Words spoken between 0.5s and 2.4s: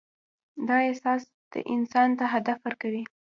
دا احساس انسان ته